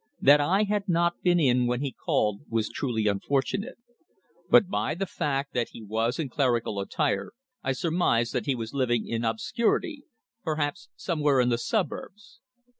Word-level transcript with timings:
That 0.19 0.41
I 0.41 0.63
had 0.63 0.89
not 0.89 1.21
been 1.21 1.39
in 1.39 1.67
when 1.67 1.81
he 1.81 1.91
called 1.91 2.41
was 2.49 2.69
truly 2.69 3.05
unfortunate. 3.07 3.77
But 4.49 4.67
by 4.67 4.95
the 4.95 5.05
fact 5.05 5.53
that 5.53 5.67
he 5.73 5.83
was 5.83 6.17
in 6.17 6.27
clerical 6.27 6.79
attire 6.79 7.33
I 7.61 7.73
surmised 7.73 8.33
that 8.33 8.47
he 8.47 8.55
was 8.55 8.73
living 8.73 9.05
in 9.07 9.23
obscurity 9.23 10.05
perhaps 10.43 10.89
somewhere 10.95 11.39
in 11.39 11.49
the 11.49 11.59
suburbs. 11.59 12.39